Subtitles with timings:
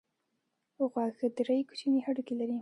[0.91, 2.57] غوږ درې کوچني هډوکي لري.